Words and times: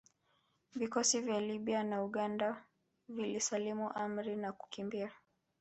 Vikosi 0.75 1.19
vya 1.21 1.41
Libya 1.41 1.83
na 1.83 2.03
Uganda 2.03 2.63
vilisalimu 3.09 3.91
amri 3.95 4.35
na 4.35 4.51
kukimbia 4.51 5.11